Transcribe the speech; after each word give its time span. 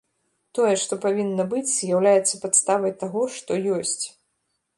Тое, 0.59 0.71
што 0.83 0.93
павінна 1.03 1.45
быць, 1.51 1.73
з'яўляецца 1.81 2.41
падставай 2.47 2.97
таго, 3.05 3.21
што 3.37 3.51
ёсць. 3.79 4.05